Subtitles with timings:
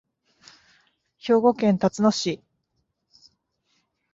[1.19, 2.41] 兵庫県たつの市